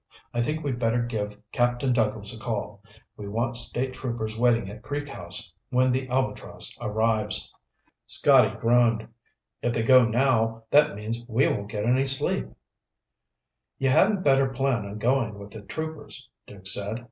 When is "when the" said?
5.69-6.09